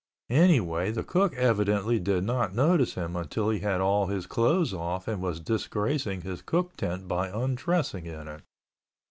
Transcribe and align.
Anyway 0.31 0.89
the 0.89 1.03
cook 1.03 1.35
evidently 1.35 1.99
did 1.99 2.23
not 2.23 2.55
notice 2.55 2.95
him 2.95 3.15
until 3.15 3.51
he 3.51 3.59
had 3.59 3.79
all 3.79 4.07
his 4.07 4.25
clothes 4.25 4.73
off 4.73 5.07
and 5.07 5.21
was 5.21 5.39
disgracing 5.39 6.21
his 6.21 6.41
cook 6.41 6.75
tent 6.75 7.07
by 7.07 7.27
undressing 7.27 8.07
in 8.07 8.27
it. 8.27 8.41